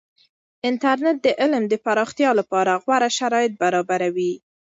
[0.69, 4.33] انټرنیټ د علم د پراختیا لپاره غوره شرایط برابروي.